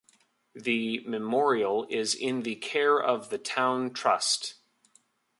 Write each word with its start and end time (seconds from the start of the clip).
The 0.55 1.01
Memorial 1.05 1.85
is 1.87 2.15
in 2.15 2.41
the 2.41 2.55
care 2.55 2.99
of 2.99 3.29
the 3.29 3.37
Town 3.37 3.93
Trust. 3.93 4.55